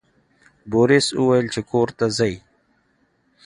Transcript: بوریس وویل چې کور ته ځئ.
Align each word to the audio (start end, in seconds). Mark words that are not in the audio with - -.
بوریس 0.71 1.07
وویل 1.19 1.47
چې 1.53 1.61
کور 1.69 1.87
ته 1.97 2.05
ځئ. 2.17 2.33